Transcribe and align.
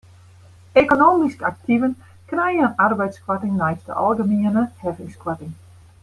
Ekonomysk 0.81 1.43
aktiven 1.49 1.91
krije 2.31 2.63
in 2.69 2.79
arbeidskoarting 2.87 3.53
neist 3.61 3.85
de 3.93 3.99
algemiene 4.07 4.65
heffingskoarting. 4.85 5.53